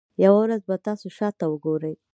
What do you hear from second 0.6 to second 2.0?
به تاسو شاته وګورئ.